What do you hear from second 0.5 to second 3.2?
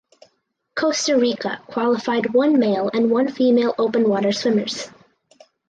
Costa Rica qualified one male and